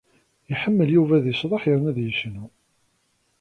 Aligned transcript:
Iḥemmel 0.53 0.89
Yuba 0.95 1.13
ad 1.17 1.25
yecḍeḥ 1.27 1.63
yerna 1.67 1.89
ad 1.91 1.97
yecnu. 2.01 2.45